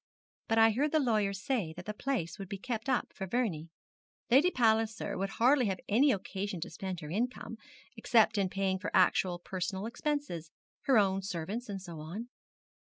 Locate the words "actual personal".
8.95-9.85